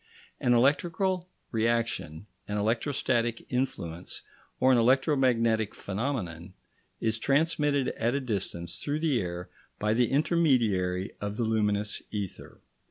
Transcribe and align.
An 0.39 0.55
electric 0.55 0.95
reaction, 1.51 2.25
an 2.47 2.57
electrostatic 2.57 3.45
influence, 3.53 4.23
or 4.59 4.71
an 4.71 4.79
electromagnetic 4.79 5.75
phenomenon, 5.75 6.55
is 6.99 7.19
transmitted 7.19 7.89
at 7.89 8.15
a 8.15 8.19
distance 8.19 8.79
through 8.79 8.97
the 9.01 9.21
air 9.21 9.51
by 9.77 9.93
the 9.93 10.09
intermediary 10.09 11.11
of 11.21 11.37
the 11.37 11.43
luminous 11.43 12.01
ether. 12.09 12.61